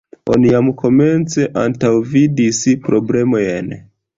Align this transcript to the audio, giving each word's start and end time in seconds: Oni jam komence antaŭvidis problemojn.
Oni 0.35 0.53
jam 0.53 0.69
komence 0.79 1.45
antaŭvidis 1.65 2.63
problemojn. 2.89 3.71